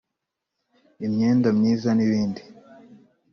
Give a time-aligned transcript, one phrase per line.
[1.05, 2.41] imyenda myiza n’ibindi